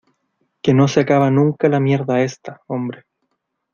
que 0.63 0.73
no 0.73 0.87
se 0.87 1.01
acaba 1.01 1.29
nunca 1.29 1.69
la 1.69 1.79
mierda 1.79 2.21
esta, 2.23 2.59
hombre. 2.65 3.03